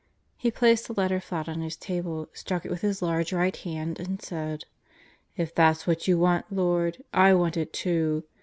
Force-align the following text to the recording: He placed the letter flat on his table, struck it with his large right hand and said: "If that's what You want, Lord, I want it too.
He 0.35 0.49
placed 0.49 0.87
the 0.87 0.95
letter 0.95 1.19
flat 1.19 1.47
on 1.47 1.61
his 1.61 1.77
table, 1.77 2.27
struck 2.33 2.65
it 2.65 2.71
with 2.71 2.81
his 2.81 3.03
large 3.03 3.31
right 3.31 3.55
hand 3.55 3.99
and 3.99 4.19
said: 4.19 4.65
"If 5.37 5.53
that's 5.53 5.85
what 5.85 6.07
You 6.07 6.17
want, 6.17 6.51
Lord, 6.51 7.03
I 7.13 7.35
want 7.35 7.55
it 7.55 7.71
too. 7.71 8.23